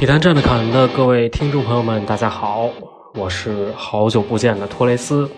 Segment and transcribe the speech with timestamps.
[0.00, 2.70] 体坛站着侃的各位听众朋友们，大家好，
[3.12, 5.30] 我是好久不见的托雷斯。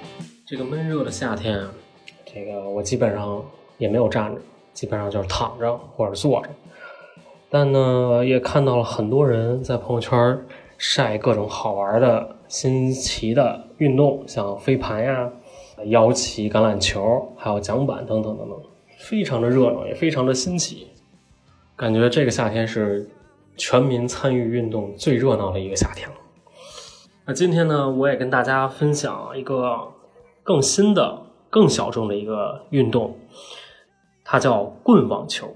[0.46, 1.66] 这个闷热的夏天，
[2.24, 3.45] 这个我基本上
[3.77, 4.40] 也没有站着，
[4.72, 6.48] 基本上就是躺着或者坐着。
[7.50, 10.38] 但呢，也看到了很多人在朋友圈
[10.79, 15.29] 晒各种好玩的新奇的运动，像飞盘呀、
[15.87, 18.56] 腰旗、橄榄球，还有桨板等等等等，
[18.96, 20.87] 非常的热闹，也非常的新奇。
[21.74, 23.10] 感觉这个夏天是
[23.56, 26.15] 全民参与运动最热闹的一个夏天了。
[27.24, 29.93] 那今天呢，我也跟大家分享一个
[30.43, 33.16] 更新的、更小众的一个运动，
[34.24, 35.55] 它叫棍网球。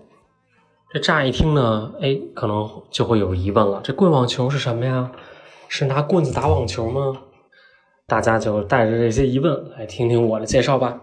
[0.92, 5.10] 这乍一听呢，哎，可能就会有疑问了：这棍网球是什么呀？
[5.68, 7.22] 是拿棍子打网球吗？
[8.06, 11.00] 大家就带着这些疑问来听听我的介绍吧。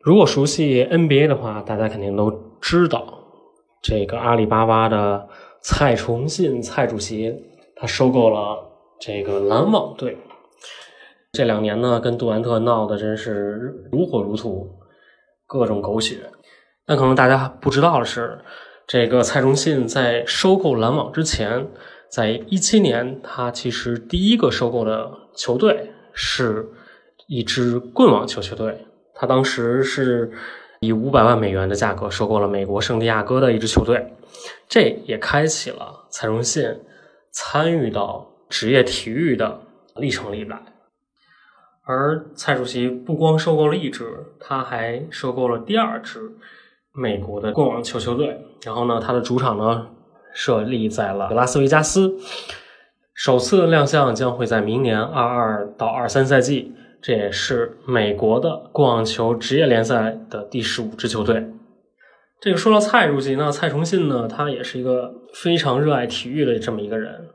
[0.00, 2.30] 如果熟悉 NBA 的话，大家肯定都
[2.60, 3.04] 知道。
[3.82, 5.28] 这个阿里巴巴的
[5.60, 7.34] 蔡崇信蔡主席，
[7.76, 8.58] 他收购了
[9.00, 10.16] 这个篮网队。
[11.32, 14.68] 这两年呢，跟杜兰特闹得真是如火如荼，
[15.46, 16.30] 各种狗血。
[16.86, 18.38] 但可能大家不知道的是，
[18.86, 21.68] 这个蔡崇信在收购篮网之前，
[22.08, 26.66] 在一七年，他其实第一个收购的球队是
[27.26, 28.86] 一支棍网球球队。
[29.14, 30.32] 他当时是。
[30.80, 34.14] 以五百万美元的价格收购了美国圣地亚哥的一支球队，
[34.68, 36.64] 这也开启了蔡崇信
[37.32, 39.60] 参与到职业体育的
[39.96, 40.60] 历程里来。
[41.84, 44.04] 而蔡主席不光收购了一支，
[44.38, 46.20] 他还收购了第二支
[46.92, 48.38] 美国的过往球球队。
[48.62, 49.88] 然后呢，他的主场呢
[50.34, 52.14] 设立在了拉斯维加斯，
[53.14, 56.74] 首次亮相将会在明年二二到二三赛季。
[57.00, 61.48] 这也是美国的棍网球职业联赛的第十五支球队。
[62.40, 67.28] 这个说到蔡主席呢，蔡崇信呢，他也是一个非常热爱体育的这么一个人。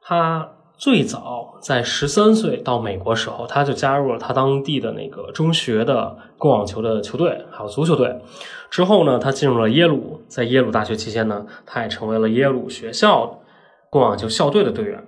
[0.00, 8.20] 他最早在十三岁到美国时候，他就加入了他当地的那个中学的棍网球的球队，还有足球队。
[8.70, 13.40] 之后呢，他进入了耶鲁，在耶鲁大学期间呢，他也成为了耶鲁学校
[13.90, 15.04] 棍网球校队的队员，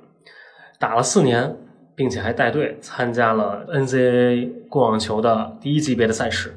[0.79, 1.57] 打了四年。
[1.97, 6.57] 并且还带队参加了 NCAA 过网球的第一级别的赛事。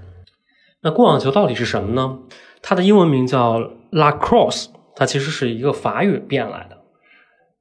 [0.82, 2.20] 那过网球到底是什么呢？
[2.62, 3.60] 它的英文名叫
[3.92, 6.78] lacrosse，它其实是一个法语变来的。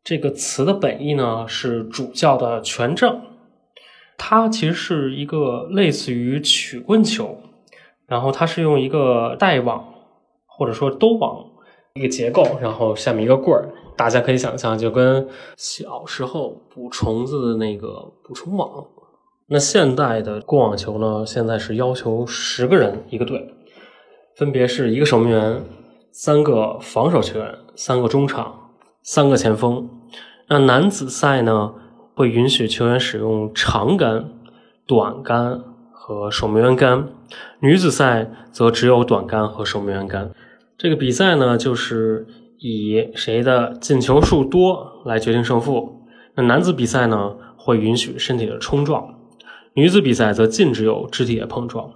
[0.04, 3.22] 这个词的本意呢是主教的权杖。
[4.18, 7.38] 它其实是一个类似于曲棍球，
[8.06, 9.92] 然后它是用一个带网
[10.46, 11.44] 或者说兜网
[11.94, 13.68] 一个结构，然后下面一个棍儿。
[13.96, 15.26] 大家可以想象，就跟
[15.56, 18.84] 小时候捕虫子的那个捕虫网。
[19.48, 21.24] 那现代的过网球呢？
[21.24, 23.54] 现在是要求十个人一个队，
[24.36, 25.62] 分别是一个守门员、
[26.12, 29.88] 三个防守球员、三个中场、三个前锋。
[30.48, 31.72] 那男子赛呢，
[32.14, 34.28] 会允许球员使用长杆、
[34.86, 37.04] 短杆和守门员杆；
[37.60, 40.32] 女子赛则只有短杆和守门员杆。
[40.76, 42.26] 这个比赛呢，就是。
[42.68, 46.02] 以谁的进球数多来决定胜负。
[46.34, 49.14] 那男子比赛呢，会允许身体的冲撞；
[49.74, 51.88] 女子比赛则禁止有肢体的碰撞。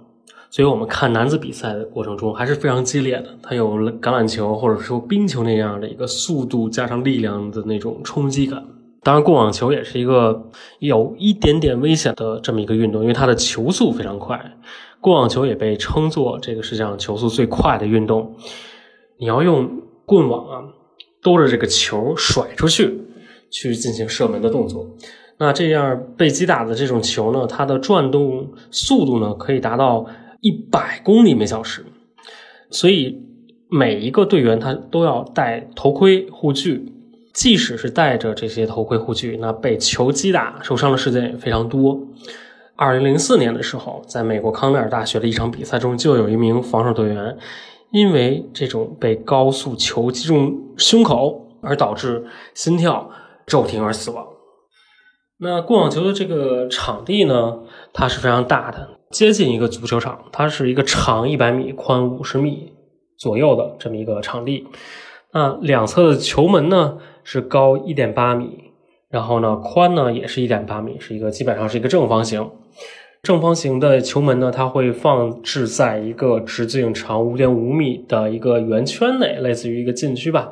[0.49, 3.37] 所以，我们看男子比赛的过程中还是非常激烈的。
[3.43, 8.63] 它有橄榄球或者说冰球那样的一个速度加上力量的那种冲击感。
[9.03, 10.49] 当然，过网球也是一个
[10.79, 14.39] 有一点点危险的这么一个运动，因为它的球速非常快。
[15.01, 18.35] 过网球也被称作这个世界上球速最快的运动。
[19.17, 19.69] 你要用。
[20.11, 20.61] 棍网啊，
[21.23, 22.99] 兜着这个球甩出去，
[23.49, 24.85] 去进行射门的动作。
[25.37, 30.05] 那这样被击打的这种球呢，它的转动速度呢，可以达到
[30.41, 31.85] 一百公里每小时。
[32.69, 33.23] 所以
[33.69, 36.91] 每一个队员他都要戴头盔护具。
[37.33, 41.97] 即使是戴着这些头盔护具，那被球击打受伤的事件也非常多。
[42.75, 47.37] 二零零四年的时候，在美国康奈尔大学的一场比赛中，就有一名防守队员。
[47.91, 53.09] 因为这种被高速球击中胸口而导致心跳
[53.45, 54.25] 骤停而死亡。
[55.37, 57.59] 那过网球的这个场地呢，
[57.93, 60.25] 它是非常大的，接近一个足球场。
[60.31, 62.71] 它是一个长一百米、宽五十米
[63.17, 64.67] 左右的这么一个场地。
[65.33, 68.71] 那两侧的球门呢是高一点八米，
[69.09, 72.49] 然后呢宽呢也是一点八米，是一个基本上是一个正方形。
[73.23, 80.51] 正方形的球门呢，它会放置在一个直径长五点五米的一个圆圈内，类似于一个禁区吧。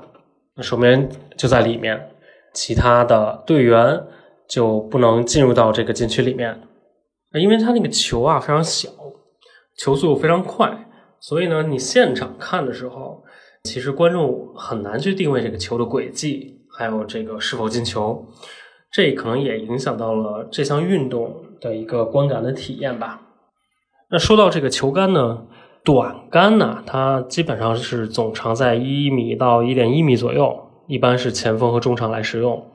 [0.56, 2.12] 那守门员就在里面，
[2.54, 4.04] 其他的队员
[4.48, 6.62] 就不能进入到这个禁区里面。
[7.33, 8.89] 因为它那个球啊非常小，
[9.77, 10.88] 球速非常快，
[11.19, 13.24] 所以呢，你现场看的时候，
[13.63, 18.27] 其实观众很难去定位这个球的轨迹，还有这个是否进球，
[18.92, 23.22] 这可能也影响到了这项运动的一个观感的体验吧。
[24.10, 25.46] 那说到这个球杆呢，
[25.84, 32.66] 短杆呢，它基本上是总长在一米到一点一米左右，一般是前锋和中场来使用。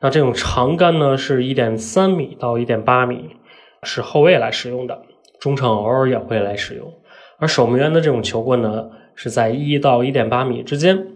[0.00, 3.36] 那这种长杆呢，是一点三米到一点八米，
[3.82, 5.02] 是后卫来使用的，
[5.40, 6.94] 中场偶尔也会来使用。
[7.38, 11.08] 而守门员的这种球棍呢，是在一到一点八米之间。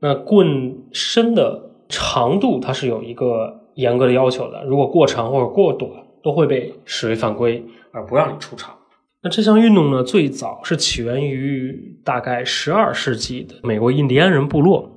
[0.00, 5.90] 那棍身的长度它是有一个严格的要求的，如果过长或者过短，
[6.22, 7.64] 都会被视为犯规。
[7.92, 8.72] 而不让你出场。
[9.20, 14.88] 那这项运动呢，最早是起源于大概十二世纪的美国印第安人部落，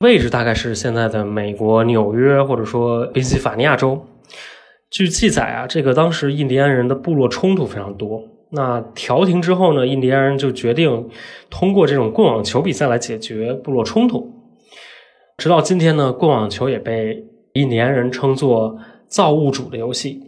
[0.00, 4.04] 位置大概是现在的美国纽约或者说宾夕法尼亚州。
[4.90, 8.24] 据记载啊，这个当时印第安人的部落冲突非常多。
[8.50, 11.08] 那调停之后呢，印第安人就决定
[11.48, 14.34] 通过这种棍网球比赛来解决部落冲突。
[15.38, 17.24] 直到今天呢，棍网球也被
[17.54, 20.22] 印第安人称作造物主的游戏。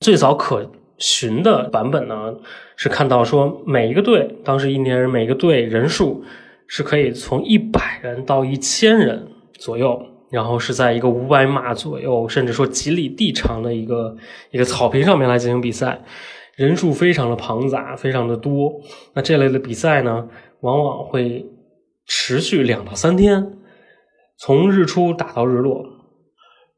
[0.00, 2.34] 最早可寻的版本呢，
[2.76, 6.24] 是看到说每一个队，当时印第安人每个队人数
[6.66, 9.26] 是可以从一百人到一千人
[9.58, 10.00] 左右，
[10.30, 14.16] 然后是在一个五百码左右，甚至说几里地长的一个
[14.50, 16.02] 一个草坪上面来进行比赛，
[16.56, 18.72] 人数非常的庞杂，非常的多。
[19.14, 20.28] 那这类的比赛呢，
[20.60, 21.46] 往往会
[22.06, 23.52] 持续两到三天，
[24.38, 25.84] 从日出打到日落，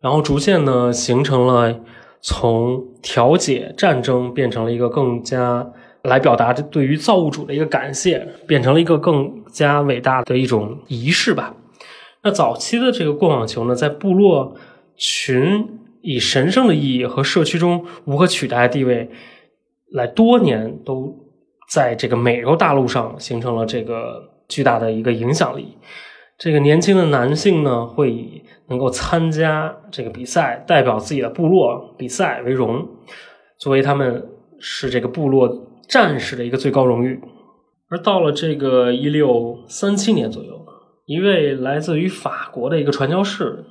[0.01, 1.81] 然后逐渐呢形成了。
[2.21, 5.65] 从调解战争变成了一个更加
[6.03, 11.55] 来表达对于造物主的一个感谢，变成了一个更加伟大的一种仪式吧。
[12.25, 14.57] 那早期的这个棍网球呢，在部落
[14.97, 19.09] 群以神圣的意义和社区中无可取代的地位，
[19.93, 21.17] 来多年都
[21.71, 25.79] 在这个美洲大陆上形成了这个巨大的一个影响力。
[26.37, 32.87] 这个年轻的男性呢，会以能够参加这个比赛，代表自己的部落比赛为荣，
[33.59, 34.27] 作为他们
[34.59, 35.49] 是这个部落
[35.89, 37.21] 战士的一个最高荣誉。
[37.91, 40.65] 而到了这个一六三七年左右，
[41.07, 43.65] 一位来自于法国的一个传教士，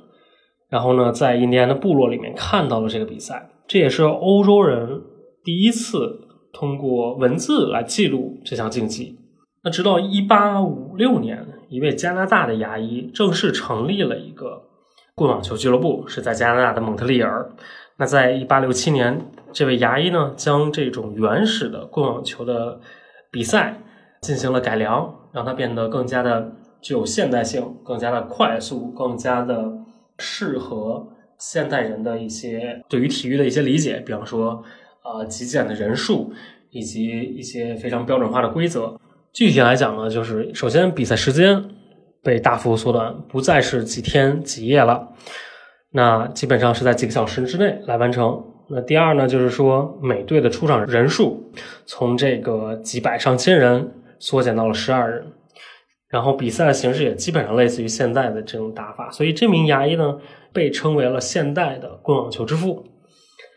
[0.68, 5.02] 然后呢，在印第安的部落里面看到了这个比赛，这也是欧洲人
[5.44, 6.20] 第一次
[6.52, 9.16] 通过文字来记录这项竞技。
[9.62, 11.46] 那直到一八五六年。
[11.70, 14.67] 一位加拿大的牙医正式成立了一个
[15.18, 17.50] 棍网球俱乐部，是在加拿大的蒙特利尔。
[17.96, 19.20] 那在一八六七年，
[19.52, 22.78] 这位牙医呢，将这种原始的棍网球的
[23.32, 23.82] 比赛
[24.22, 29.68] 进行了改良，让它变得更加的具有现代性，更加的快速，更加的
[30.20, 34.00] 适合现代人的一些对于体育的一些理解。
[34.06, 34.62] 比方说，
[35.02, 36.32] 呃，极简的人数，
[36.70, 38.96] 以及一些非常标准化的规则。
[39.32, 41.64] 具体来讲呢，就是首先比赛时间
[42.22, 45.08] 被大幅缩短，不再是几天几夜了，
[45.92, 48.44] 那基本上是在几个小时之内来完成。
[48.70, 51.50] 那第二呢，就是说每队的出场人数
[51.86, 55.32] 从这个几百上千人缩减到了十二人，
[56.08, 60.18] 然后比赛的形式也基本上类似于现在的这种打法，所以这名牙医呢
[60.52, 62.84] 被称为了现代的棍网球之父。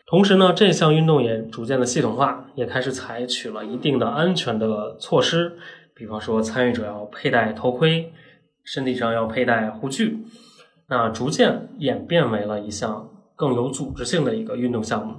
[0.06, 5.56] 同时呢，这项运动也逐渐的系统化，也开始采取了一定的安全的措施，
[5.94, 8.12] 比方说参与者要佩戴头盔，
[8.64, 10.24] 身体上要佩戴护具，
[10.88, 15.16] 那逐渐演变为了一项更有组织性的一个运动项目。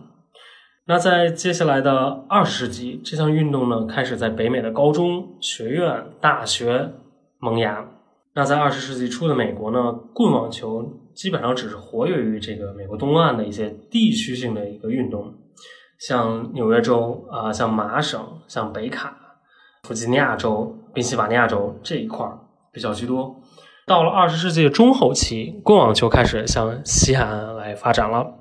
[0.86, 6.92] 那在接下来的二十世纪，这项运动呢开始在北美的高中、学院、大学
[7.40, 7.86] 萌芽。
[8.36, 11.00] 那在二十世纪初的美国呢，棍网球。
[11.14, 15.32] 基本上只是活跃于这个美国东岸的一些地区性的一个运动，
[16.00, 19.16] 像纽约州啊，像麻省、像北卡、
[19.84, 22.40] 弗吉尼亚州、宾夕法尼亚州这一块儿
[22.74, 23.40] 比较居多。
[23.86, 28.34] 到了二十世纪中后期，棍网球开始向西海岸来发展了，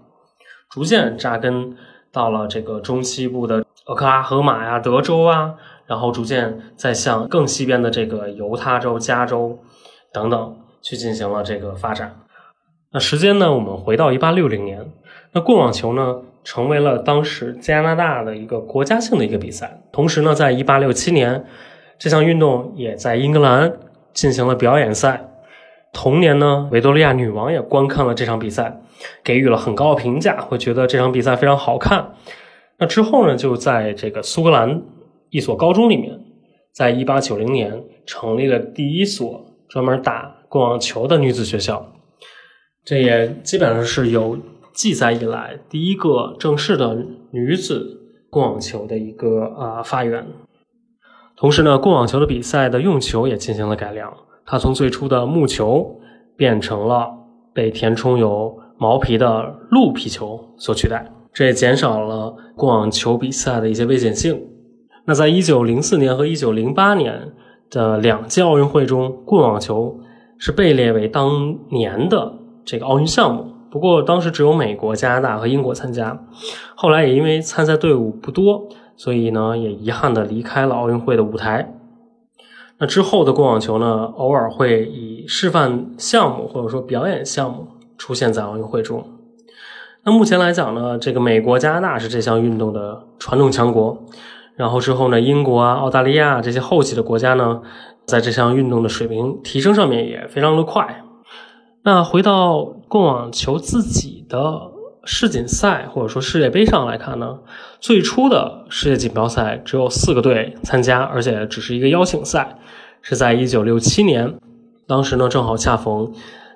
[0.71, 1.77] 逐渐扎根
[2.11, 5.55] 到了这个中西部的俄克拉荷马呀、德州啊，
[5.87, 9.59] 然后逐渐再向更西边的这个犹他州、加州
[10.13, 12.21] 等等去进行了这个发展。
[12.93, 13.53] 那时间呢？
[13.53, 14.93] 我们回到一八六零年，
[15.33, 19.83] 那棍网球呢，成为了当时加拿大的一个国家性的一个比赛。
[19.91, 21.45] 同时呢，在一八六七年，
[21.99, 23.73] 这项运动也在英格兰
[24.13, 25.29] 进行了表演赛。
[25.93, 28.81] 同年呢，维多利亚女王也观看了这场比赛，
[29.23, 32.15] 给予了很高的评价，会觉得这场比赛非常好看。
[32.79, 34.83] 那之后呢，就在这个苏格兰
[35.29, 36.19] 一所高中里面，
[36.73, 41.93] 在一八九零年成立了第一所专门打棍网球的女子学校。
[42.85, 44.39] 这也基本上是有
[44.73, 46.97] 记载以来第一个正式的
[47.31, 48.01] 女子
[48.31, 50.27] 棍网球的一个啊发源。
[51.43, 54.09] 同时呢，棍网球的比赛的用球也进行了改良，
[54.47, 55.99] 它从最初的木球
[56.37, 57.11] 变成了
[57.53, 64.41] 被填充有毛皮的鹿皮球所取代，这也减少了棍网球比赛的一些危险性。
[65.05, 67.33] 那在一九零四年和一九零八年
[67.71, 69.99] 的两届奥运会中，棍网球
[70.39, 72.33] 是被列为当年的
[72.65, 73.49] 这个奥运项目。
[73.69, 76.25] 不过当时只有美国、加拿大和英国参加，
[76.77, 78.69] 后来也因为参赛队伍不多，
[79.03, 81.75] 所以呢也遗憾的离开了奥运会的舞台。
[82.79, 87.67] 那之后的棍网球呢，偶尔会以示范项目或者说表演项目
[87.99, 89.05] 出现在奥运会中。
[90.05, 94.05] 那目前来讲呢，这个美国、加拿大是这项运动的传统强国。
[94.55, 97.61] 然后之后呢，英国啊、澳大利亚这些后起的国家呢，
[98.07, 101.03] 在这项运动的水平提升上面也非常的快。
[101.83, 104.72] 那回到棍网球自己的
[105.05, 107.41] 世锦赛或者说世界杯上来看呢，
[107.81, 112.57] 最初的世界锦标赛只有四个队参加，而且只是一个邀请赛，
[113.01, 114.35] 是在一九六七年，
[114.87, 116.13] 当时呢正好恰逢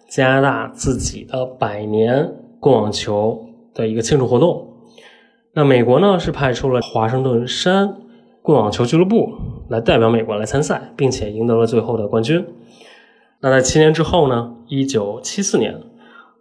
[0.08, 4.74] 加拿大自己的百年棍网球的一个庆祝活动。
[5.54, 7.96] 那美国呢是派出了华盛顿山
[8.42, 9.32] 棍网球俱乐部
[9.68, 12.46] 来代表美国来参赛，并且赢得了最后的冠军。
[13.40, 15.80] 那在七年之后呢，一九七四年，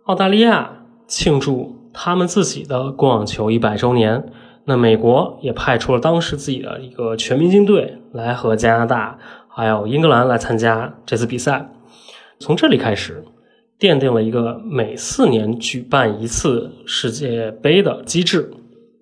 [0.04, 4.32] 澳大利亚庆祝他们自己的棍网球一百周年，
[4.66, 11.72] 那美国也派出了当时自己的一个全明星队来和加拿大还有英格兰来参加这次比赛。
[12.38, 13.24] 从这里开始，
[13.80, 18.52] 奠定了一个每四年举办一次世界杯的机制。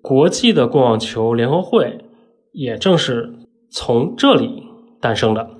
[0.00, 2.04] 国际的棍网球联合会
[2.52, 3.34] 也正是
[3.70, 4.62] 从这里
[5.00, 5.50] 诞生的。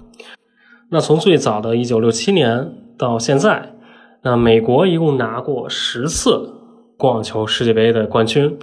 [0.90, 3.74] 那从最早的1967年到现在，
[4.22, 6.52] 那美国一共拿过十次
[6.96, 8.58] 棍网球世界杯的冠军，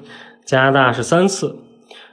[0.45, 1.57] 加拿大是三次。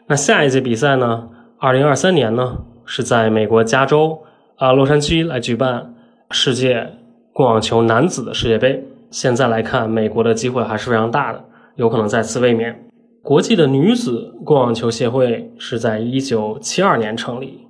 [0.06, 1.28] 那下一届比赛呢
[1.60, 4.20] ？2023年呢是在美国加州
[4.56, 5.94] 啊洛杉矶来举办
[6.30, 6.94] 世界
[7.32, 8.84] 棍网球男子的世界杯。
[9.10, 11.44] 现在来看，美国的机会还是非常大的，
[11.76, 12.84] 有可能再次卫冕。
[13.22, 17.66] 国际的女子棍网球协会是在一九七二年成立，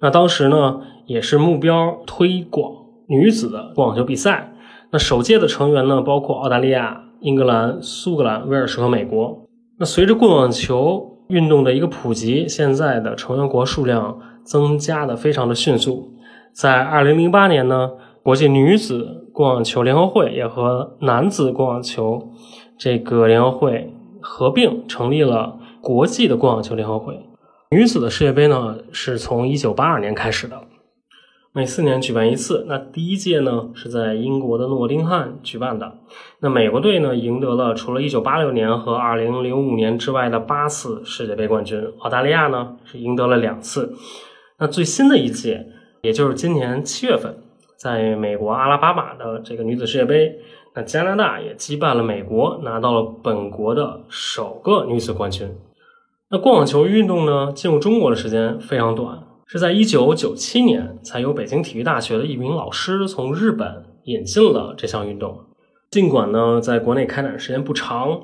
[0.00, 2.72] 那当时呢也是目标推广
[3.06, 4.52] 女子的网球比赛。
[4.90, 9.46] 那首届的成员呢包括澳大利亚、英格兰、苏格兰、威尔士和美国。
[9.78, 16.12] 那随着棍网球运动的一个普及，现在的成员国数量增加的非常的迅速。
[16.52, 17.90] 在二零零八年呢，
[18.22, 22.30] 国际女子棍网球联合会也和男子棍网球
[22.78, 23.92] 这个联合会。
[24.22, 27.18] 合并成立了国际的棍网球联合会。
[27.70, 30.60] 女子的世界杯呢，是从一九八二年开始的，
[31.52, 32.64] 每四年举办一次。
[32.68, 35.98] 那第一届呢是在英国的诺丁汉举办的。
[36.38, 41.92] 那美国队呢赢得了除了一九八六年和二零零五年之外的八次世界杯冠军。
[41.98, 43.92] 澳大利亚呢是赢得了两次。
[44.58, 45.66] 那最新的一届，
[46.02, 47.34] 也就是今年七月份，
[47.76, 50.38] 在美国阿拉巴马的这个女子世界杯。
[50.72, 55.50] 那加拿大也击败了美国，拿到了本国的首个女子冠军。
[56.30, 59.18] 那棍网球运动呢，进入中国的时间非常短，
[59.52, 65.40] 是在一九九七年才由北京体育大学的一名老师从日本引进了这项运动。
[65.90, 68.20] 尽管呢，在国内开展时间不长，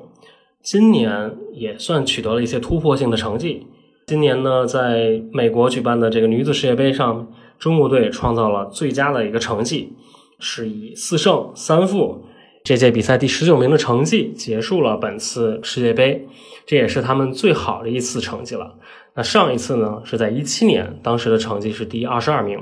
[0.63, 3.67] 今年也算取得了一些突破性的成绩。
[4.05, 7.27] 今年呢，在美国举办的这个女子世界杯上，
[7.59, 9.97] 中国队创造了最佳的一个成绩，
[10.39, 12.23] 是以四胜三负。
[12.63, 16.25] 这届比赛第十九名的成绩结束了本次世界杯，
[16.65, 18.75] 这也是他们最好的一次成绩了。
[19.17, 22.59] 那上一次呢是在一七年，当时的成绩是第二十二名。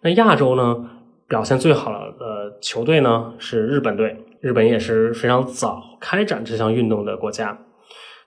[0.00, 0.88] 那亚洲呢
[1.28, 7.58] 表现最好的球队呢是日本队，日本也是非常早开展这项运动的国家。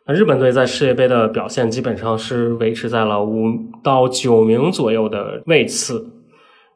[0.05, 3.47] 那日本队在世界杯的表现基本上是维持在了五
[3.83, 6.11] 到九名左右的位次。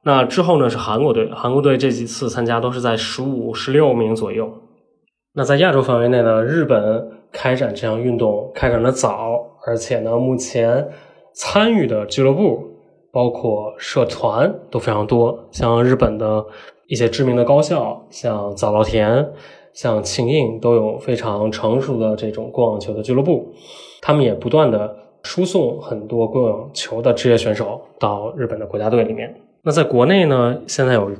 [0.01, 0.69] 那之后呢？
[0.69, 4.51] 是韩国队，韩国队这几次参加都是在十五、十六名左右。
[5.33, 6.43] 那在亚洲范围内呢？
[6.43, 9.37] 日本开展这项运动开展的早，
[9.69, 10.83] 而且呢，目前
[11.31, 12.59] 参与的俱乐部
[13.11, 15.47] 包括社团都非常多。
[15.51, 16.43] 像日本的
[16.87, 19.31] 一些知名的高校，像早稻田、
[19.71, 23.53] 像庆应，都有非常成熟的这种过网球的俱乐部。
[24.01, 29.31] 他们也不断的输送很多过网球的职业选手到日本的国家队里面。
[29.61, 31.11] 那在国内呢，现在有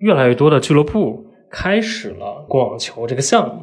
[0.00, 3.62] 越来越多的俱乐部开始了过网球这个项目。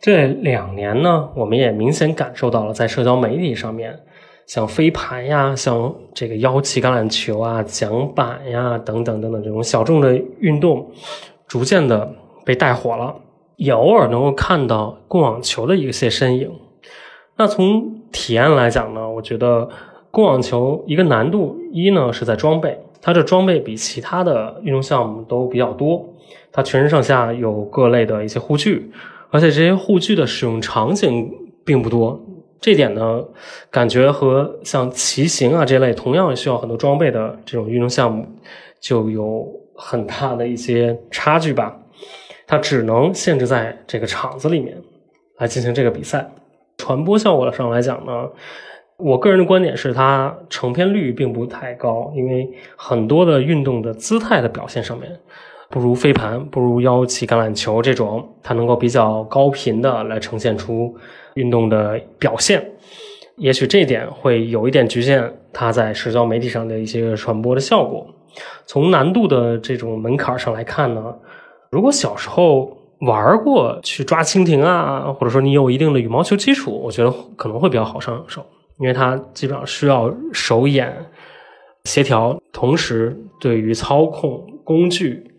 [0.00, 4.00] 这两年呢，我们也明显感受到了，在社交媒体上面，
[4.46, 10.90] 像飞盘呀、像这个腰旗橄榄球啊、桨板呀等等等等这种小众的运动，
[11.46, 12.10] 逐渐的
[12.46, 13.14] 被带火了，
[13.56, 16.50] 也偶尔能够看到过网球的一些身影。
[17.36, 19.68] 那从体验来讲呢，我觉得
[20.10, 22.78] 过网球一个难度一呢是在装备。
[23.02, 26.06] 它这装备比其他的运动项目都比较多，
[26.52, 28.90] 它全身上下有各类的一些护具，
[29.30, 31.30] 而且这些护具的使用场景
[31.64, 32.20] 并不多。
[32.60, 33.24] 这点呢，
[33.70, 38.26] 感觉和像骑行啊这类同样需要很多装备的这种运动项目
[38.80, 41.74] 就有很大的一些差距吧。
[42.46, 44.76] 它只能限制在这个场子里面
[45.38, 46.30] 来进行这个比赛。
[46.76, 48.28] 传播效果上来讲呢，
[48.98, 52.46] 我个人的观点是它成片率并不太高，因为
[52.76, 55.18] 很多的运动的姿态的表现上面
[55.70, 60.94] 不如飞盘、不如腰旗橄榄球这种，它能够比较高频的来呈现出。
[61.34, 62.72] 运动的表现，
[63.36, 68.04] 也许这一点会有一点局限它在社交媒体上的一些传播的效果。
[68.66, 71.14] 从难度的这种门槛上来看呢，
[71.70, 78.44] 如果小时候玩过去抓蜻蜓啊，或者说你有一定的羽毛球基础，我觉得可能会比较好上手，
[78.80, 80.92] 因为它基本上需要手眼
[81.84, 85.29] 协调，同时对于操控工具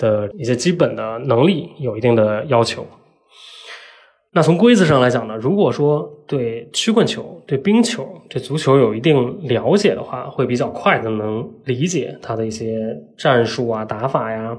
[0.00, 2.84] 的一些基本的能力有一定的要求。
[4.32, 14.56] 那从规则上来讲呢，如果说对曲棍球、对冰球、对足球有一定了解的话，会比较快的能理解它的一些战术啊、打法呀。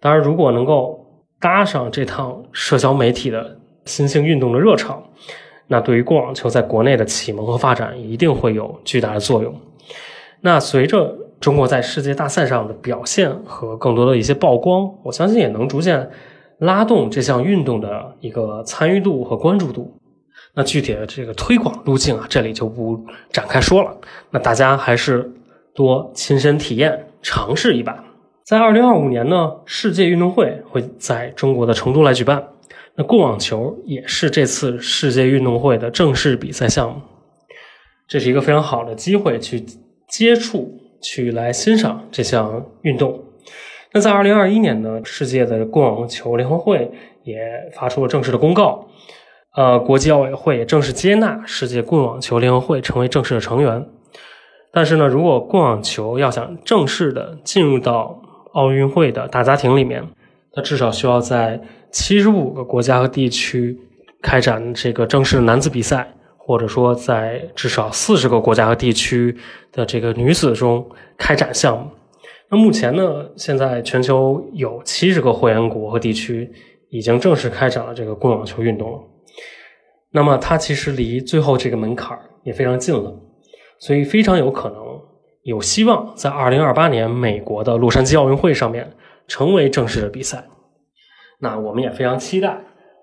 [0.00, 1.04] 当然，如果能够
[1.40, 5.02] 搭上这趟社交媒体的新兴运动的热潮，
[5.66, 9.52] 那对于过网球在国内的启蒙和发展一定会有巨大的作用。
[10.40, 16.10] 那随着中国在世界大赛上的表现和更多的一些曝光，我相信也能逐渐。
[16.58, 19.96] 拉动这项运动的一个参与度和关注度，
[20.54, 23.96] 那具体的这个推广路径啊，这里就不展开说了。
[24.30, 25.30] 那大家还是
[25.72, 28.04] 多亲身体验、尝试一把。
[28.44, 32.42] 在二零二五年呢，世界运动会会在中国的成都来举办，
[32.96, 37.00] 那过网球也是这次世界运动会的正式比赛项目，
[38.08, 39.64] 这是一个非常好的机会去
[40.08, 43.24] 接触、去来欣赏这项运动。
[43.92, 46.90] 那在二零二一年呢，世界的棍网球联合会
[47.24, 47.38] 也
[47.74, 48.86] 发出了正式的公告，
[49.56, 53.86] 呃，国际奥委会也正式接纳世界棍网球联合会成为正式的成员。
[54.70, 58.20] 但是呢，如果棍网球要想正式的进入到
[58.52, 60.04] 奥运会的大家庭里面，
[60.52, 61.58] 它至少需要在
[61.90, 63.78] 七十五个国家和地区
[64.20, 66.12] 开展这个正式的男子比赛，
[66.48, 69.36] 或者说在至少四十个国家和地区
[69.70, 71.90] 的这个女子中开展项目。
[72.48, 73.26] 那目前呢？
[73.36, 76.50] 现在全球有七十个会员国和地区
[76.88, 78.98] 已经正式开展了这个棍网球运动了。
[80.10, 83.14] 那么它其实离最后这个门槛也非常近了，
[83.78, 84.78] 所以非常有可能
[85.42, 88.90] 有希望在二零二八年美国的洛杉矶奥运会上面
[89.26, 90.46] 成为正式的比赛。
[91.40, 92.58] 那我们也非常期待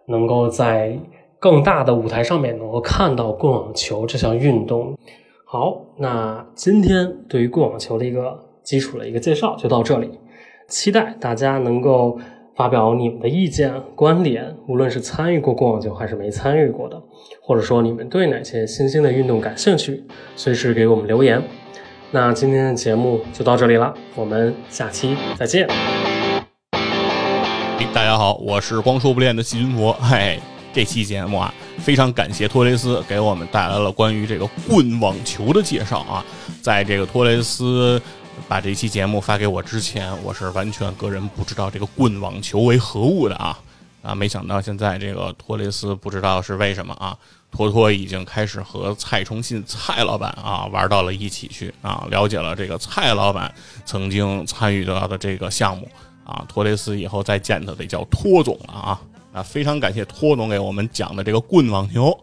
[0.08, 1.00] 能够在
[1.46, 4.98] 更大的舞台上面能够看到棍网球这项运动。
[5.46, 8.44] 好，那今天对于棍网球的一个。
[8.64, 10.10] 基础的一个介绍就到这里，
[10.68, 12.18] 期待大家能够
[12.56, 17.00] 发表你们的意见观点，无论是参与过过网球还是没参与过的，
[17.44, 20.04] 或者说你们对哪些新兴的运动感兴趣，
[20.36, 21.40] 随时给我们留言。
[22.10, 25.68] 那今天的节目就到这里了，我们下期再见。
[27.94, 29.94] 大家好，我是光说不练的细菌佛。
[29.94, 30.40] 嘿，
[30.76, 36.26] 这期节目啊，非常感谢托雷斯给我们带来了关于这个棍网球的介绍啊，
[36.62, 38.02] 在这个托雷斯。
[38.50, 43.58] 把这期节目发给我之前，我是完全个人不知道这个棍网球为何物的啊
[44.02, 44.14] 啊！
[44.14, 47.18] 没想到现在这个托雷斯不知道是为什么啊，
[47.50, 53.52] 托托已经开始和蔡崇信蔡老板啊玩到了一起去啊，了解了这个蔡老板
[53.86, 55.88] 曾经参与到的这个项目
[56.26, 59.02] 啊，托雷斯以后再见他得叫托总了啊
[59.36, 59.44] 啊！
[59.44, 62.18] 非常感谢托总给我们讲的这个棍网球。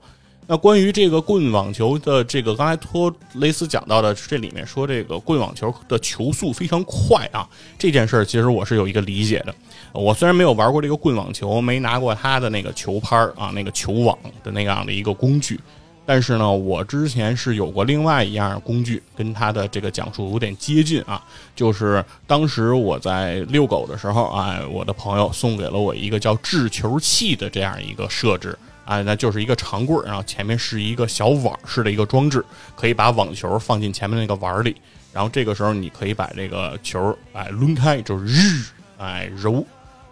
[0.46, 7.48] 那关于这个棍网球的这个，刚才托雷斯讲到的，这里面说这个棍网球的球速非常快啊，
[7.78, 9.54] 这件事儿其实我是有一个理解的。
[9.92, 15.60] 我虽然没有玩过这个棍网球，没拿过他的那个球拍儿啊，那个球网的那样的一个工具，
[16.04, 21.22] 但是呢，我之前是有过另外一样工具，跟他的这个讲述有点接近啊，
[21.54, 28.58] 就是当时我在遛狗的时候啊，我的朋友送给了我一个叫制球器的这样一个设置。
[28.84, 34.74] 啊，那就是一个长棍儿，然后前面是一个小网式的一个装置，可以把网球放进前面那个碗里，
[35.12, 38.64] 然后这个时候你可以把这个球哎抡开，就是日
[38.98, 39.64] 哎揉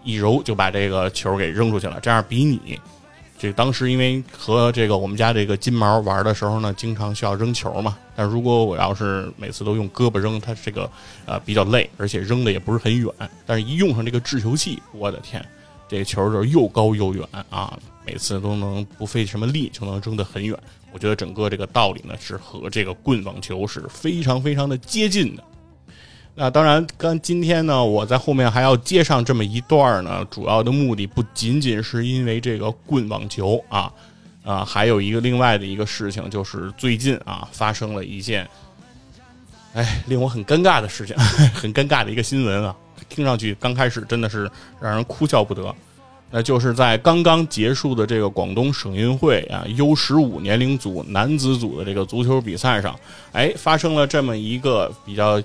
[0.05, 1.99] 一揉就把这个球给扔出去了。
[2.01, 2.81] 这样比你
[3.41, 7.97] 这当时因为和这个我们家这个金毛玩的时候呢，经常需要扔球嘛。
[8.15, 10.91] 但如果我要是每次都用胳膊扔，它这个
[11.25, 13.11] 呃比较累，而且扔的也不是很远。
[13.47, 15.43] 但是一用上这个制球器，我的天，
[15.89, 17.79] 这球就又高又远啊！
[18.05, 20.55] 每次都能不费什么力就能扔得很远，
[20.93, 25.43] 我觉得整个这个道理呢是和这个棍网球是非常非常的接近的。
[26.41, 33.93] 那当然，刚今天呢，我在后面还要接上这么一段呢，主要的目的不仅仅是因为这个棍网球啊，
[34.43, 38.49] 啊，还有一个另外的一个事情，就是最近啊发生了一件，
[39.75, 41.15] 哎，令我很尴尬的事情，
[41.53, 42.75] 很尴尬的一个新闻啊，
[43.11, 44.51] 听上去刚开始真的是
[44.81, 45.75] 让人哭笑不得。
[46.31, 52.99] 那就是在刚刚结束的这个广东省运会啊 U 十五年龄组男子组的这个足球比赛上，
[53.33, 55.43] 哎，发生了这么一个比较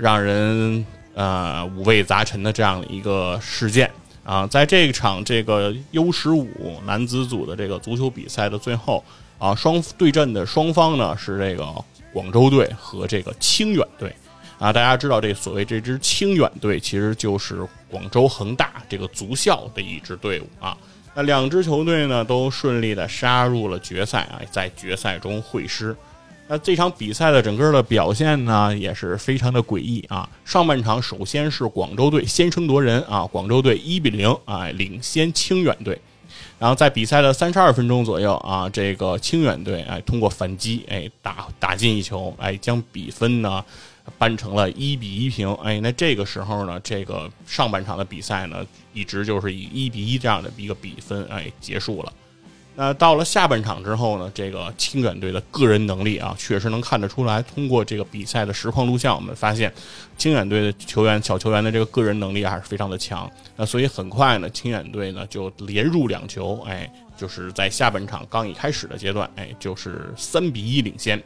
[0.00, 0.84] 让人
[1.14, 3.90] 呃五味杂陈的这样一个事件
[4.24, 4.46] 啊。
[4.46, 9.04] 在这场这个 U 十五男子组的这个足球比赛的最后
[9.38, 11.66] 啊，双对阵的双方呢是这个
[12.12, 14.14] 广州队和这个清远队。
[14.58, 20.76] 啊，大家知道这所谓这支清远队，其实就是广州恒大这个足校的一支队伍啊。
[21.14, 25.96] 那两支球队呢，都顺利的杀入了决赛啊，在决赛中会师。
[26.52, 30.28] 那这场比赛的整个的表现呢，也是非常的诡异啊。
[30.44, 35.96] 上半场首先是广州队先声夺人啊，广州队一比零啊领先清远队。
[36.58, 43.64] 然后在比赛的三十二分钟左右啊，这个清远队哎通过反击哎打打进一球哎将比分呢。
[44.18, 52.12] 扳成了一比一平，哎，那这个时候呢，这个上半场的比赛呢，一直就是以一比一这样的一个比分，哎，结束了。
[52.82, 57.42] 那到了下半场之后呢，这个清远队的个人能力啊，确实能看得出来。
[57.42, 59.70] 通过这个比赛的实况录像，我们发现
[60.16, 63.30] 清远队的球员小球员的这个个人能力还是非常的强。
[63.54, 71.22] 那所以很快呢，清远队呢就连入两球，哎，就是在下半场刚一开始的阶段，哎，就是三比一领先。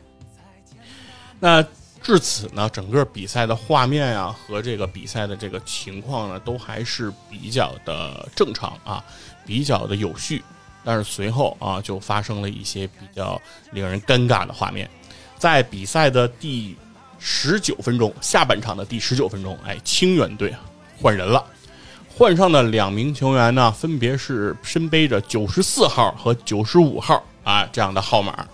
[1.39, 1.65] 那。
[2.03, 9.03] 至此呢，整个比赛的画面啊和这个比赛的这个情况呢，都还是比较的正常啊，
[9.47, 10.45] 比较的有序。
[10.85, 13.41] 但是随后啊，就发生了一些比较
[13.73, 14.89] 令人尴尬的画面。
[15.39, 16.77] 在比赛的第
[17.19, 20.55] 十九分钟，下半场的第十九分钟，哎，清远队
[21.01, 21.45] 换人了，
[22.15, 28.47] 换上的两名球员呢，分别是身背着九十四号和九十五号啊这样的号码。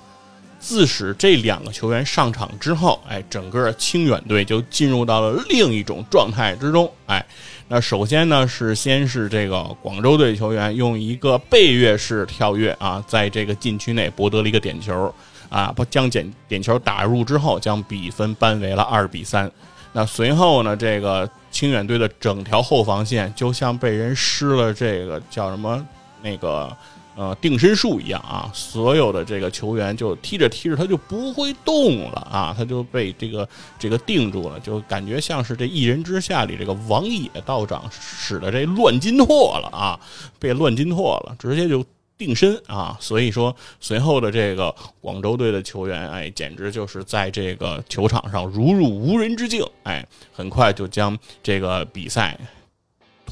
[0.59, 6.93] 自使这两个球员上场之后，哎，整个清远队就进入到了另一种状态之中。
[7.07, 7.25] 哎，
[7.73, 15.15] 那首先呢是先是这个广州队球员用一个背跃式跳跃啊，在这个禁区内博得了一个点球
[15.49, 19.49] 啊，将点点球打入之后，将比分扳为了二比三。
[19.93, 25.87] 那随后呢，这个清远队的整条后防线就像被人施了这个叫什么
[26.23, 26.77] 那个。
[27.21, 33.47] 呃，定身术一样啊，所有的这个球员就踢着踢着他就不会动了啊，他就被这个
[33.79, 40.01] 这个定住了，就感觉像是这一人之下里这个王野道长使的这乱金拓了啊，
[40.39, 41.85] 被乱金拓了，直接就
[42.17, 42.97] 定身啊。
[42.99, 50.03] 所以说，随后的这个广州队的球员，哎，简直就是在这个球场上如入无人之境，哎，
[50.33, 52.39] 很快就将这个比赛。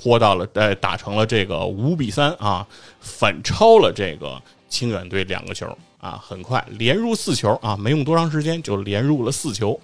[0.00, 2.64] 拖到了，呃，打成了这个五比三啊，
[3.00, 5.66] 反超了这个清远队两个球
[6.00, 9.78] 啊，很快连入四球啊，没用多长时间就连入了四球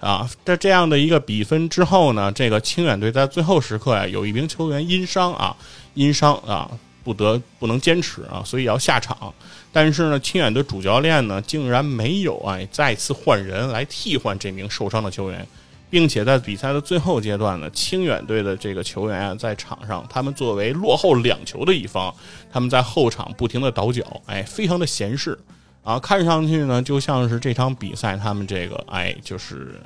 [0.00, 0.28] 啊。
[0.42, 5.54] 在这样的一个比分之后呢，这个清远队在最后时刻呀，有一名球员因伤啊，
[5.92, 6.70] 因伤啊，
[7.04, 9.32] 不得不能坚持啊，所以要下场。
[9.70, 15.46] 但是呢，清远的主教练呢，竟然没有啊再次换人来替换这名受伤的球员。
[15.92, 22.10] 并且在比赛的最后阶段呢，清远队的这个球员啊，在场上，他们作为落后两球的一方，
[22.50, 25.38] 他们在后场不停的倒脚，哎，非常的闲适，
[25.82, 29.78] 啊，看上去呢，就像是这场比赛他们这个，哎，就是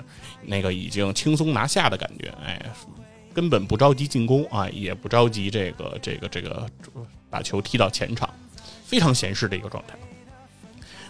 [0.44, 2.62] 那个已经轻松拿下的感觉，哎，
[3.34, 6.64] 根本不着急进攻啊，也不着急这个这个这个
[7.28, 8.30] 把球踢到前场，
[8.84, 9.98] 非常闲适的一个状态。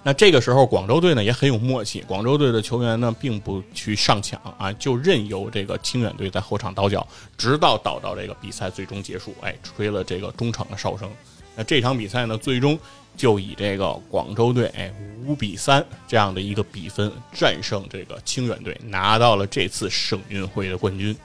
[0.06, 2.00] 那这个时候，广州队呢也很有默契。
[2.02, 7.04] 广州队的球员呢并不去上抢啊，就任由这个清远队在后场倒脚，
[7.36, 9.34] 直到倒到这个比赛最终结束。
[9.40, 11.10] 哎，吹了这个中场的哨声。
[11.56, 12.78] 那这场比赛呢，最终
[13.16, 14.94] 就以这个广州队哎
[15.26, 21.16] 五比三这样的一个比分战胜这个清远队，拿到了这次省运会的冠军。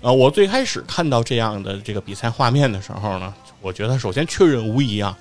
[0.00, 5.14] 呃，我最开始看到这样的这个比赛画面的时候呢，我觉得首先确认无疑啊。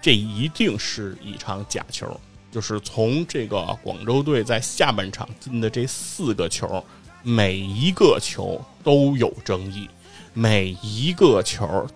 [0.00, 2.18] 这一定是一场假球，
[2.50, 6.82] 就是从这个广州队在下半场进的这四个球，
[7.22, 9.88] 每一个球都有争议，
[10.32, 11.86] 每一个球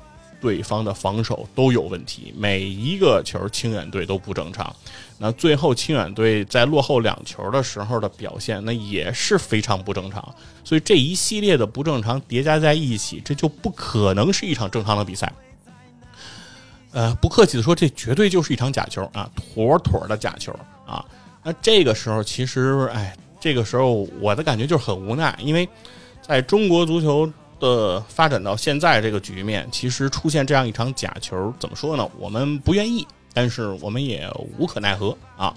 [0.40, 4.74] 对方的防守都有问题，每一个球清远队都不正常。
[5.16, 10.34] 那最后清远队在落后两球的时候的表现，那也是非常不正常。
[10.62, 15.32] 所以这一系列的不正常叠加在一起，这就不可能是一场正常的比赛。
[16.94, 20.54] 呃，不客气的说，这绝对就是一场假球啊，妥妥的假球
[20.86, 21.04] 啊。
[21.42, 25.68] 那这个时候，其实，哎，这个时候我的感觉就是很无奈，因为
[26.22, 32.08] 在中国足球的发展到现在这个局面，其实出现这样一场假球，怎么说呢？
[32.16, 35.52] 我们不愿意，但是我们也无可奈何啊。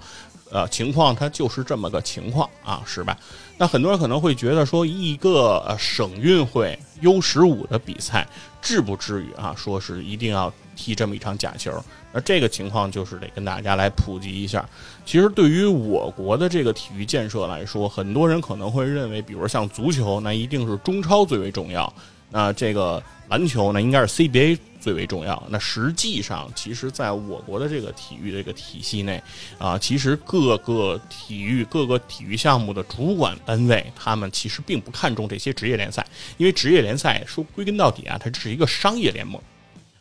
[0.50, 3.17] 呃，情况它就是这么个情况啊，是吧？
[3.58, 8.26] 那很多人可能会觉得说，一个省运会 U 十五的比赛，
[8.67, 11.71] 至不至于啊，说是一定要踢这么一场假球。
[12.12, 14.67] 那这个情况就是得跟大家来普及一下。
[15.06, 21.91] 其实对于我国的这个体育建设来说，很多人可能会认为，比如像足球，那一定是中超最为重要。
[22.30, 25.43] 那这个篮球呢，应该是 CBA 最为重要。
[25.50, 29.21] 那实际上，其实在我国的这个体育这个体系内，
[29.58, 39.41] 啊，其实各个体育各个体育项目的主管单位，他们其实并不看重这些职业联赛，因为职业联赛说归根到底啊，它只是一个商业联盟。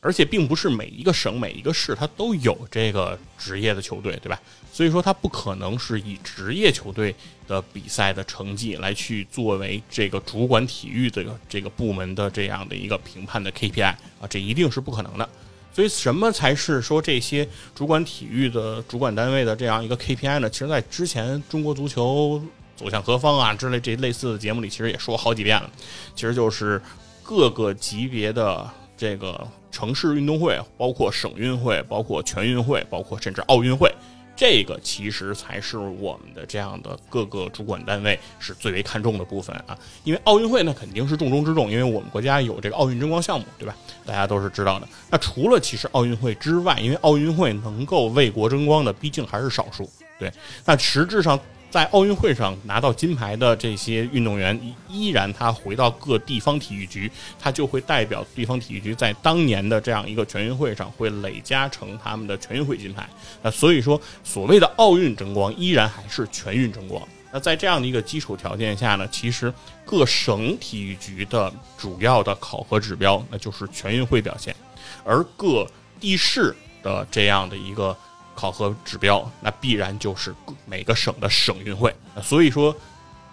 [0.02, 4.40] 而且并不是每一个省、每一个市它都有这个职业的球队，对吧？
[4.76, 7.14] 所以说它不可能是以职业球队
[7.48, 15.26] 的比赛的成绩来去作为这个主管体育的这个部门的这样的一个评判的 KPI 啊，这一定是不可能的。
[15.72, 20.50] 所以什么才是说这些主管体育的主管单位的这样一个 KPI 呢？
[20.50, 22.42] 其实，在之前中国足球
[22.76, 25.70] 走向何方啊之类这类似的节目里，其实也说好几遍了。
[26.14, 26.82] 其实就是
[27.22, 29.48] 各个级别的这个。
[29.72, 33.94] 城市运动会，包括省运会，包括全运会，包括甚至奥运会，
[34.36, 39.76] 这个其实才是我们的这样的各个主管单位是最为看重的部分啊。
[40.04, 43.74] 因为奥运会那肯定是重中之重，因为我们国家有这个奥运争光项目，对吧？
[44.04, 44.86] 大家都是知道的。
[45.10, 50.32] 那除了其实奥运会之外，因为奥运会能够为国争光的毕竟还是少数，对。
[50.64, 51.40] 那实质上。
[51.76, 54.58] 在奥运会上拿到金牌的这些运动员，
[54.88, 63.06] 依然他回到各地方体育局，他就会代表地方体育局在当年的这样一个全运会上会累加成他们的全运会金牌。
[63.42, 67.06] 那所以说，所谓的奥运争光，依然还是全运争光。
[67.30, 69.52] 那在这样的一个基础条件下呢，其实
[69.84, 74.56] 各省体育局的主要的考核指标，那就是全运会表现，
[75.04, 77.94] 而各地市的这样的一个。
[78.36, 80.32] 考核指标，那必然就是
[80.66, 81.92] 每个省的省运会。
[82.22, 82.72] 所以说，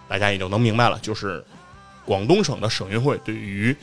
[0.08, 1.44] 大家也就能明白了，就是
[2.04, 3.76] 广东省的省运会对于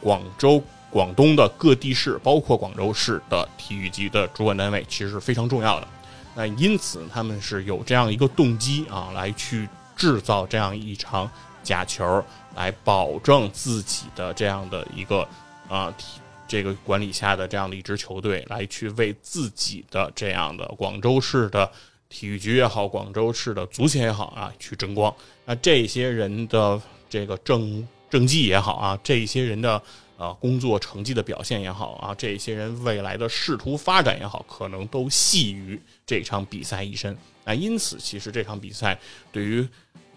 [0.00, 5.88] 广州、广东的各地市，包括广州市的体育局的主管单位，其实是非常重要的。
[6.34, 11.30] 那因此，他们是有这样一个动机啊，来去制造这样一场
[11.62, 12.22] 假球，
[12.54, 15.26] 来保证自己的这样的一个
[15.68, 16.20] 啊体。
[16.48, 21.70] 这个管理下的这样的一支球队，来去为自己的这样的广州市的
[22.08, 25.14] 体育局也好，广州市的足协也好啊，去争光。
[25.44, 29.82] 那这些人的这个政政绩也好啊，这些人的
[30.16, 37.16] 呃工作成绩的表现也好啊，这些人未来的仕途发展也好，可能都系于这场比赛一身。
[37.44, 38.98] 那因此，其实这场比赛
[39.32, 39.66] 对于。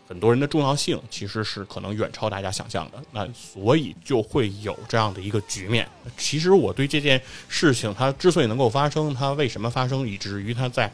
[0.09, 5.87] 很多人的重要性其实是可能远超大家想象的，那所以就会有这样的一个局面。
[6.17, 10.91] 其实我对这件事情，它之所以能够发生，它为什么发生，以至于它在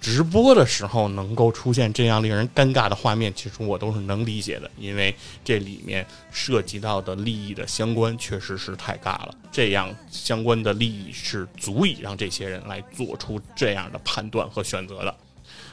[0.00, 9.34] 直播的时候能够出现这样令人尴尬的画面，其实我都是能理解的，因为这里面涉及到的利益的相关确实是太尬了。
[9.52, 15.14] 这样相关的利益是足以让这些人来做出这样的判断和选择的。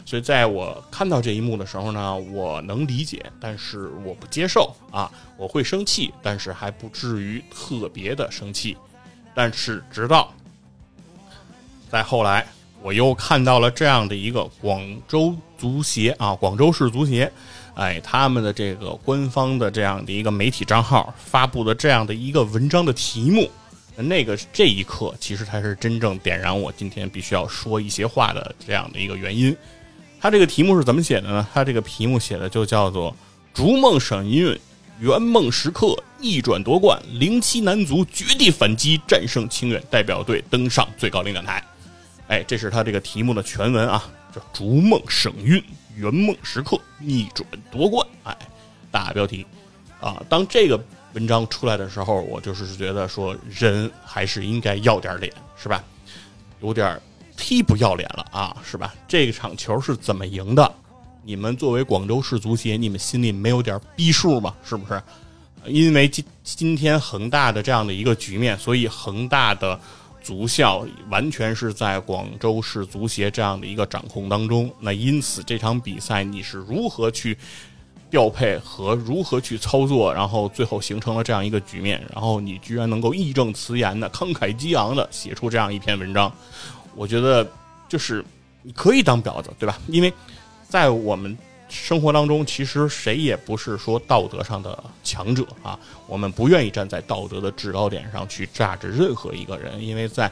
[0.06, 8.78] 所以，在我看到这一幕的时候呢，我能理解，但是我不接受啊，我会生气，但是还不至于特别的生气。
[9.34, 10.32] 但是，直到
[11.90, 12.46] 再后来，
[12.84, 17.32] 我又看到了这样的一个广州足协啊，广州市足协，
[17.74, 23.50] 哎，他们的这个官方的这样的一个媒体账号发布的这样的一个文章的题目，
[23.96, 29.56] 那个这一刻，其实才是真正点燃我今天必须要说一些话的这样的一个原因。
[30.26, 31.48] 他这个题目是怎么写的呢？
[31.54, 33.16] 他这个题目写的就叫做
[33.54, 34.60] “逐梦省运，
[35.00, 41.64] 圆梦时刻，逆转夺冠，零七男足绝地反击，战胜清远代表队，登上最高领奖台”。
[42.28, 45.64] 哎，这是他这个题目的全文啊，叫“逐梦省运，
[45.96, 48.04] 圆梦时刻，逆转夺冠”。
[48.26, 48.36] 哎，
[48.90, 49.46] 大标题
[50.02, 50.20] 啊！
[50.28, 50.84] 当这个
[51.14, 55.84] 文章出来的时候，我就是觉得说，人还是应该要点脸，是吧？
[56.62, 57.00] 有点。
[57.38, 58.94] 忒不要脸了啊，是吧？
[59.08, 60.72] 这场球是怎么赢的？
[61.24, 64.54] 你们作为广州市足协，你们心里没有点逼数吗？
[64.64, 65.02] 是不是？
[65.68, 69.80] 因为今今天恒大的这样的一个局面，所以恒大的
[70.22, 74.72] 足校完全是在广州市足协这样的一个掌控当中。
[74.80, 77.36] 那因此这场比赛你是如何去
[78.12, 86.32] 调配和如何去操作，然后最后形成了这样一个局面，然后你居然能够义正辞严的、慷慨激昂的写出这样一篇文章。
[86.96, 87.48] 我觉得，
[87.88, 88.24] 就是
[88.62, 89.78] 你可以当婊子，对吧？
[89.88, 90.12] 因为
[90.68, 91.38] 在我们
[91.70, 95.78] 生活当中，其实谁也不是说道德上的强者啊。
[96.08, 100.32] 我们不愿意站在道德的制高点上去炸着任何一个人，因为在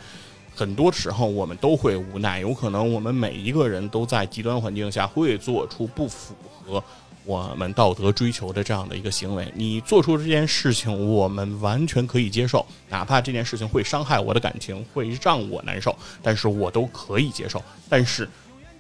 [0.55, 6.83] 很多时候我们都会无奈，有可能我们每一个人都在极端环境下会做出不符合
[7.25, 9.51] 我们道德追求的这样的一个行为。
[9.55, 17.63] 你做出这件事情，我们完全可以接受，哪怕这件事情会伤害我的感情，会让我难受，但是我都可以接受。
[17.89, 18.27] 但是。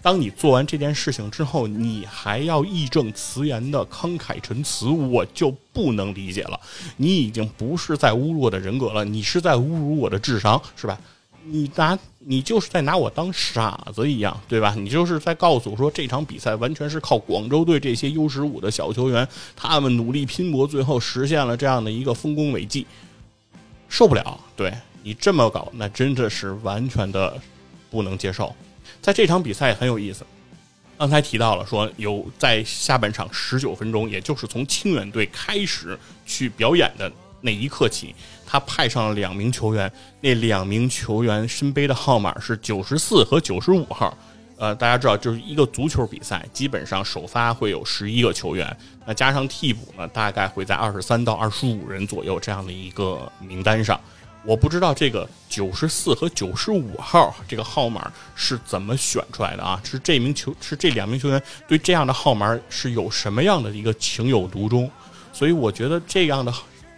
[0.01, 6.59] 当你做完这件事情之后，你还要义正辞严的慷慨陈词，我就不能理解了。
[6.97, 10.99] 你已经不是在侮辱我的人格了，你是在侮辱我的智商，是吧？
[11.45, 14.73] 你拿你就是在拿我当傻子一样，对吧？
[14.77, 22.87] 你就是在告诉我说这场比赛完全是靠广州队这些 U 十五的小球员，他们努力拼搏，最后实现了这样的一个丰功伟绩，
[23.89, 24.39] 受不了。
[24.55, 27.37] 对你这么搞，那真的是完全的
[27.91, 28.55] 不能接受。
[29.01, 30.25] 在这场比赛很有意思，
[30.97, 38.15] 刚才提到了说有在下半场十九分钟，也就是从清远队开始去表演的那一刻起，
[38.53, 44.15] 他派上了两名球员，那两名球员身背的号码是九十四和九十五号。
[44.59, 53.99] 呃，大家知道，就是一个足球比赛，基本上首发会有十一个球员，那加上替补呢，大概会在二十三到二十五人左右这样的一个名单上。
[54.45, 59.81] 我不知道这个九十四和九十五号这个号码是怎么选出来的啊？
[59.83, 64.87] 是这名球是这两名球员对这样的号码是有什么样的一个情有独钟？
[65.31, 66.53] 所以我觉得这样的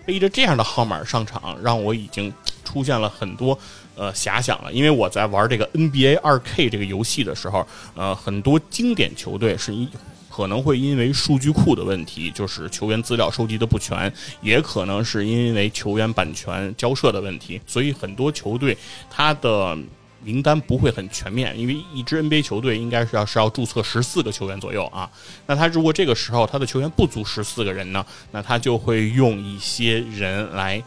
[0.06, 3.58] 背着这样的号码上场，让我已经出现了很多
[3.96, 4.72] 呃遐想了。
[4.72, 7.66] 因为我在玩这个 NBA 二 K 这个游戏的时候，
[7.96, 9.88] 呃，很多经典球队是一。
[10.28, 18.78] 可能会因为数据库的问题，就是球员资料收集的不全，也可能是因为球员版权交涉的问题，所以很多球队
[19.10, 19.78] 他的
[20.26, 21.58] 名单不会很全面。
[21.58, 25.10] 因为一支 NBA 球队应该是要是要注册十四个球员左右啊，
[25.46, 30.84] 那他如果这个时候他的球员不足十四个人呢，那他就会用一些人来。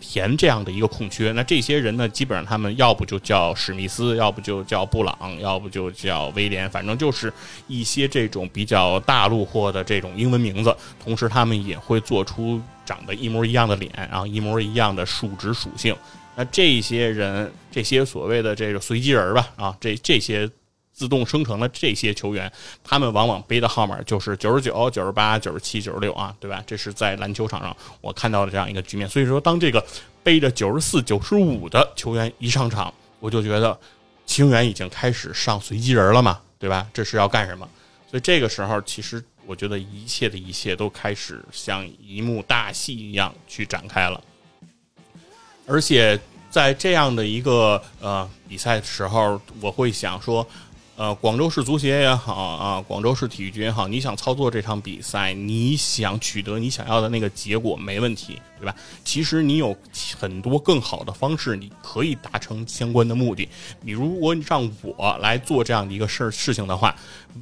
[0.00, 7.32] 填这样的一个空缺，那这些人呢，基本上他们要不就叫史密斯，要不就叫布朗，要不就叫威廉，反正就是
[7.66, 10.72] 一些这种比较大陆货的这种英文名字。
[11.02, 15.94] 同时，他们也会做出长得一模一样的脸，然后一模一样的数值属性。
[16.34, 20.48] 那这些人，这些所谓的这个随机人吧，啊，这这些。
[20.98, 26.60] 自动生成的这些球员，他们往往背的号码就是九十九、九十八、九十七、九十六啊，对吧？
[26.66, 29.08] 这是在篮球场上我看到的这样一个局面。
[29.08, 29.80] 所以说，当这个
[30.24, 33.78] 背着九十四、九十五的球员一上场，我就觉得
[34.26, 36.84] 清源已经开始上随机人了嘛，对吧？
[36.92, 37.68] 这是要干什么？
[38.10, 44.22] 所以这个时候，其实我觉得一切的一切都开始像一幕大戏一样去展开了，
[45.66, 50.46] 而且在这样的一个呃比赛的时候，我会想说。
[50.98, 58.74] 呃，广州市足协也好啊，广州市体育局也好，你想操作这场比赛，你想取得你想要的那个结果，没问题，对吧？
[59.04, 59.76] 其实你有
[60.18, 63.48] 很多更好的方式，你可以达成相关的目的。
[63.80, 66.92] 你如果让我来做这样的一个事儿事情的话，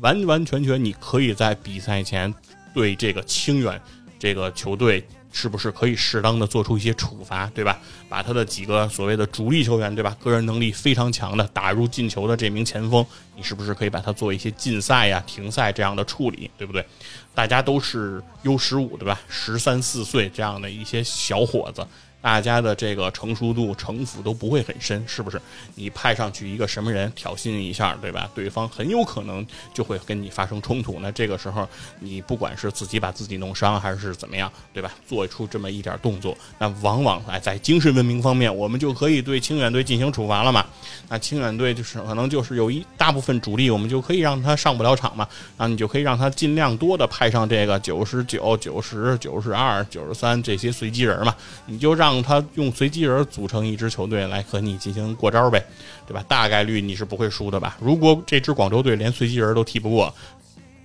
[0.03, 2.33] 完完全全你可以在比赛前
[2.75, 3.81] 对这个清远
[4.19, 5.03] 这个球队。
[5.38, 7.79] 是不是可以适当的做出一些处罚，对吧？
[8.09, 10.16] 把他的几个所谓的主力球员，对吧？
[10.18, 13.05] 个人能力非常强的打入进球的这名前锋，
[13.37, 16.83] 你是不是可以把他做一些禁赛呀、停赛这样的处理，对不对？
[17.35, 19.20] 大家都是 U 十五，对吧？
[19.29, 21.87] 十三四岁这样的一些小伙子。
[22.20, 25.40] 大家的这个成熟度、城府都不会很深，是不是？
[25.76, 28.29] 你派上去一个什么人挑衅一下，对吧？
[28.35, 30.98] 对方很有可能就会跟你发生冲突。
[31.00, 31.68] 那这个时候，
[32.00, 34.90] 你不管是自己把自己弄伤，还是怎么样，对吧？
[35.07, 40.66] 做出这么一点动作，那往往哎，在精神文明方面，我们就可以对清远队进行处罚了嘛？
[41.09, 45.29] 那清远队就是可能就是有一大部分主力，我们就可以让他上不了场嘛？
[45.57, 51.33] 那你就可以让他尽量多的派上这个九十九、九十九、十二、九十三这些随机人嘛？
[51.66, 52.15] 你就让。
[52.23, 55.64] 他用随机人组成一支球队来和你进行过招呗，
[56.06, 56.25] 对吧？
[56.29, 57.77] 大概率你是不会输的吧？
[57.81, 60.14] 如果这支广州队连随机人都踢不过，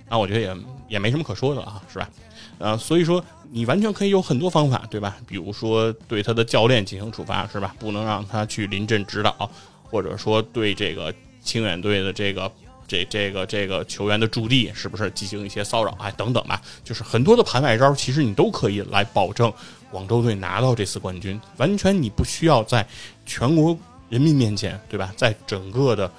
[0.08, 0.56] 那我觉得也
[0.88, 2.10] 也没什么可说的啊，是吧？
[2.58, 5.16] 呃，所以说你完全可以有很多方法，对吧？
[5.26, 7.74] 比如说对他的教练进行处罚，是吧？
[7.78, 9.50] 不能让他去临阵指导，
[9.82, 11.12] 或者说对这个
[11.42, 12.50] 清远队的这个
[12.86, 19.52] 这这个这个球员的驻地是不是进行一些骚扰，哎，等等吧，就是很多的盘外招，其实你都可以来保证。
[19.92, 22.84] 广州队拿到这次冠军，完全你不需要在
[23.24, 23.78] 全国
[24.08, 25.12] 人民面前，对吧？
[25.16, 26.10] 在整个的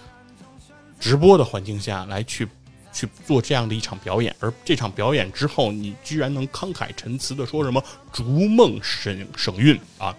[0.99, 2.47] 直播的环境下来去
[2.93, 10.15] 去做这样的一场表演，而这场表演之后，你居然能慷慨陈词的说什么“逐梦省省运”啊，“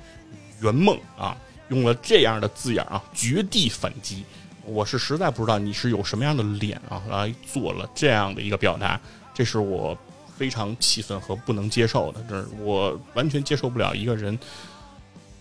[0.61, 1.36] 圆梦”啊，
[1.68, 4.24] 用了这样的字眼啊，绝地反击，
[4.66, 9.00] 我是实在不知道你是有什么样的脸啊来做了这样的一个表达。
[9.32, 9.96] 这是我
[10.37, 14.39] 非常气愤和不能接受的，这是我完全接受不了一个人，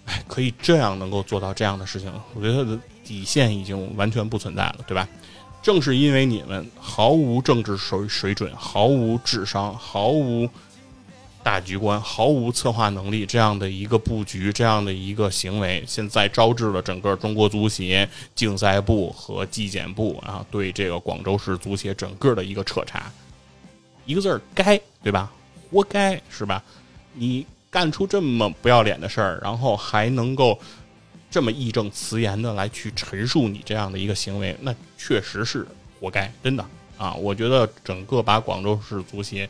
[0.06, 5.08] 哎，可以这样能够做到这样的事情，我觉得他的底线已经完全不存在了，对吧？
[5.62, 10.50] 正是因为你们毫无政治水水准、毫无智商、毫无
[11.42, 23.10] 大局观、毫无策划能力这样的一个布局、这样的一个行为，现在招致了整个中国足协竞赛部和纪检部啊对这个广州市足协整个的一个彻查，
[24.06, 25.32] 一个字儿该，对吧？
[25.72, 26.64] 活该是吧？
[27.14, 30.60] 你干出这么不要脸的事儿，然后还能够。
[31.32, 35.66] 这么义正辞严的来去陈述你这样的一个行为，那确实是
[36.00, 36.64] 活该，真的
[36.96, 37.16] 啊！
[37.16, 39.50] 我觉得整个把广州市足协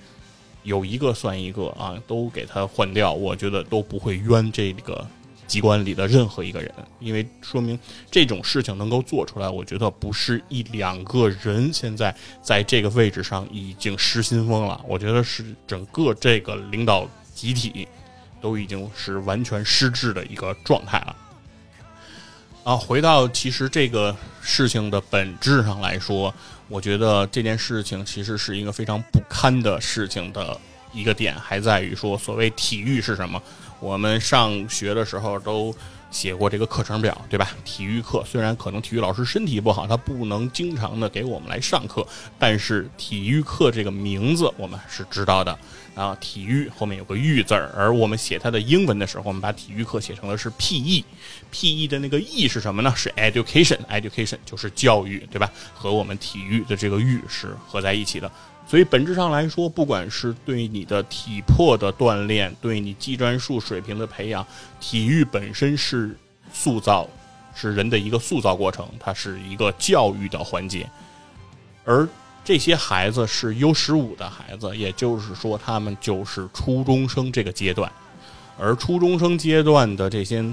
[0.63, 5.05] 有一个算一个啊，都给他换掉，我觉得都不会冤这个
[5.47, 7.77] 机关里的任何一个人，因为说明
[8.09, 17.87] 这种事情能够做出来，我觉得不是一两个人现在在这个位置上已经失心疯了，我觉得是整个这个领导集体
[18.41, 21.15] 都已经是完全失智的一个状态了。
[22.63, 26.33] 啊，回到其实这个事情的本质上来说，
[26.69, 30.57] 我觉得这件事情其实是一个非常不堪的事情的
[30.93, 33.41] 一个点，还在于说，所谓体育是什么？
[33.83, 35.75] 我们上学的时候都。
[36.13, 37.49] 写过这个课程表，对吧？
[37.65, 42.05] 体育课虽然可能体育老师身体不好，他不能经常的给我们来上课，
[42.37, 45.57] 但是体育课这个名字我们是知道的。
[45.95, 52.93] 然后体育后面有个“育”字儿，而我们写它的英文的时候，我们把体育课写成的是 “P.E.”，“P.E.” 的那个 “E” 是什么呢？
[52.95, 55.51] 是 education，education 就是教育，对吧？
[55.73, 58.31] 和我们体育的这个“育”是合在一起的。
[58.73, 64.43] 所以本质上来说，不管是对你的体魄的锻炼，对你技战术水平的培养，
[64.79, 66.17] 体育本身是
[66.51, 67.07] 塑造，
[67.53, 70.89] 是人的一个塑造过程，它是一个教育的环节。
[71.85, 72.09] 而
[72.43, 77.91] 这些孩子是 U 十五的孩子，也就是说，他们就是初中生这个阶段，
[78.57, 80.43] 而初中生阶段的这些。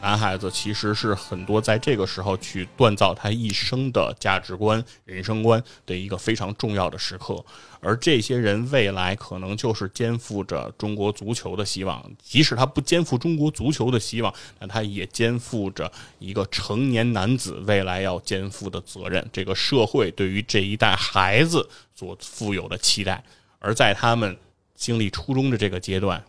[0.00, 7.44] 男孩子其实是很多在这个时候去锻造他一生的价值观、人生观的一个非常重要的时刻，
[7.80, 12.02] 而这些人未来可能就是肩负着中国足球的希望。
[12.22, 15.90] 即使他不肩负中国足球的希望，那他也肩负着
[16.20, 19.28] 一个成年男子未来要肩负的责任。
[19.32, 23.22] 这个社会对于这一代孩子所富有的期待，
[23.58, 24.38] 而在他们
[24.76, 26.24] 经历初中的这个阶段。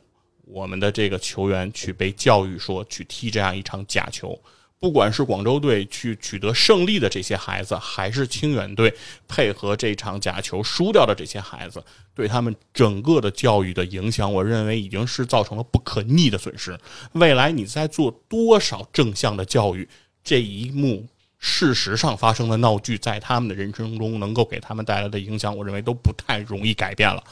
[0.52, 4.42] 我们的这个球员去被教育说去踢这样一场假球，
[4.80, 8.92] 不管是广州队去取得胜利的这些孩子，还是清远队
[9.28, 11.84] 配合这场假球输掉的这些孩子，
[12.16, 16.76] 对他们整个的教育的影响，我认为已经是造成了不可逆的损失。
[17.12, 19.88] 未来你在做多少正向的教育，
[20.24, 21.06] 这一幕
[21.38, 27.24] 事实上发生的闹剧，在他们的人生中能够给他们带来的影响，我认为都不太容易改变了。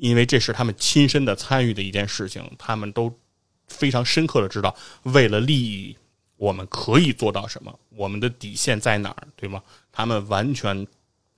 [0.00, 3.14] 因为这是他们亲身的参与的一件事情，他们都
[3.68, 5.94] 非常深刻的知道，为了利益，
[6.38, 9.62] 我们可以做到什么，我们的底线在哪儿，对吗？
[9.92, 10.86] 他们完全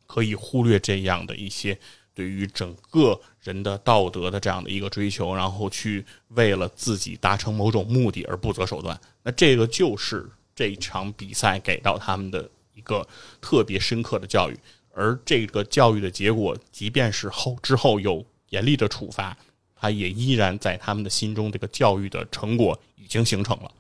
[0.06, 1.76] 可以忽略这样的一些
[2.14, 8.98] 对于整个人的道德的这样的一个追求，然后去为了自己达成某种目的而不择手段。
[9.24, 13.04] 那这个就是这场比赛给到他们的一个
[13.40, 14.56] 特别深刻的教育，
[14.94, 18.24] 而这个教育的结果，即便是后之后有。
[18.52, 19.36] 严厉的处罚，
[19.74, 23.70] 他也依然在他们的心中，这个教育的成果已经形成了。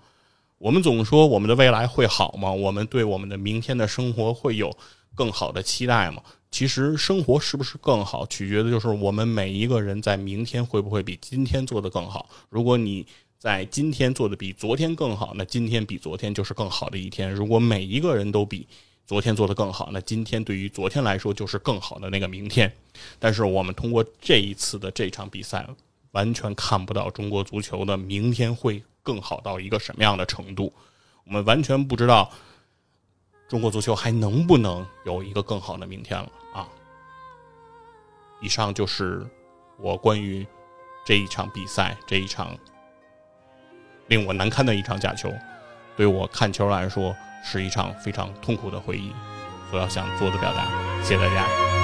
[0.58, 2.50] 我们总说我们的未来会好吗？
[2.50, 4.76] 我们对我们的明天的生活会有
[5.14, 6.22] 更好的期待吗？
[6.50, 12.28] 其实生活是不是更好，取决的就是我们每一个人在明天会不会比今天做得更好。
[12.48, 13.06] 如果你
[13.38, 17.32] 在今天做的比昨天更好，那今天比昨天就是更好的一天。
[17.32, 18.68] 如果每一个人都比
[19.04, 22.72] 昨天做得更好，那今天对于昨天来说就是更好的那个明天。
[23.18, 25.66] 但是我们通过这一次的这场比赛，
[26.12, 30.72] 完全看不到中国足球的明天会更好到一个什么样的程度。
[31.24, 32.30] 我们完全不知道
[33.48, 36.68] 中国足球还能不能有一个更好的明天了啊！
[38.40, 39.26] 以上就是
[39.78, 40.46] 我关于
[41.04, 42.56] 这一场比赛这一场
[44.06, 45.30] 令我难堪的一场假球，
[45.96, 47.14] 对我看球来说。
[47.42, 49.12] 是一场非常痛苦的回忆，
[49.70, 50.66] 所要想做的表达。
[51.02, 51.81] 谢谢大家。